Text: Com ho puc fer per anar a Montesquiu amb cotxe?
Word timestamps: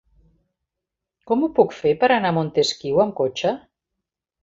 Com 1.31 1.45
ho 1.45 1.51
puc 1.61 1.77
fer 1.83 1.93
per 2.01 2.11
anar 2.17 2.35
a 2.35 2.37
Montesquiu 2.41 3.07
amb 3.07 3.19
cotxe? 3.25 3.57